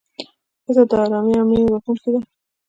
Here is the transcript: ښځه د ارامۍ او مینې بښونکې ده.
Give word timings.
ښځه 0.63 0.83
د 0.89 0.91
ارامۍ 1.03 1.33
او 1.39 1.45
مینې 1.49 1.65
بښونکې 1.71 2.09
ده. 2.13 2.19